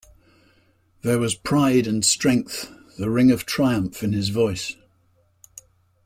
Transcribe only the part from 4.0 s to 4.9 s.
in his voice.